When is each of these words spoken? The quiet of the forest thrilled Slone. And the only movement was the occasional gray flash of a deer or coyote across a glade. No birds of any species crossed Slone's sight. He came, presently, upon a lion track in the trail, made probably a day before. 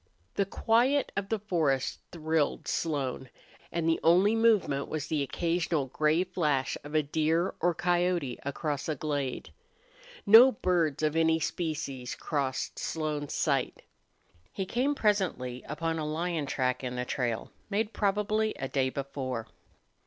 The 0.33 0.47
quiet 0.47 1.11
of 1.15 1.29
the 1.29 1.37
forest 1.37 1.99
thrilled 2.11 2.67
Slone. 2.67 3.29
And 3.71 3.87
the 3.87 3.99
only 4.01 4.35
movement 4.35 4.87
was 4.87 5.05
the 5.05 5.21
occasional 5.21 5.85
gray 5.85 6.23
flash 6.23 6.75
of 6.83 6.95
a 6.95 7.03
deer 7.03 7.53
or 7.61 7.75
coyote 7.75 8.39
across 8.41 8.89
a 8.89 8.95
glade. 8.95 9.51
No 10.25 10.53
birds 10.53 11.03
of 11.03 11.15
any 11.15 11.39
species 11.39 12.15
crossed 12.15 12.79
Slone's 12.79 13.35
sight. 13.35 13.83
He 14.51 14.65
came, 14.65 14.95
presently, 14.95 15.63
upon 15.69 15.99
a 15.99 16.05
lion 16.07 16.47
track 16.47 16.83
in 16.83 16.95
the 16.95 17.05
trail, 17.05 17.51
made 17.69 17.93
probably 17.93 18.55
a 18.55 18.67
day 18.67 18.89
before. 18.89 19.49